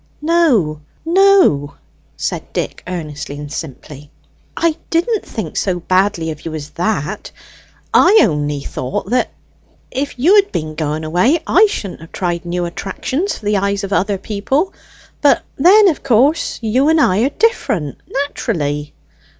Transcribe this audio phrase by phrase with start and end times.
[0.23, 1.75] "No, no,"
[2.17, 4.09] said Dick earnestly and simply,
[4.57, 7.29] "I didn't think so badly of you as that.
[7.93, 9.29] I only thought that
[9.91, 13.83] if you had been going away, I shouldn't have tried new attractions for the eyes
[13.83, 14.73] of other people.
[15.21, 18.95] But then of course you and I are different, naturally."